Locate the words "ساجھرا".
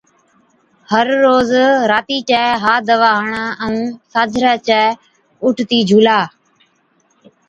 4.13-4.53